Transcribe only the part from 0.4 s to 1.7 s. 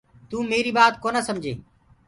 ميريٚ ٻآت ڪونآ سمجي۔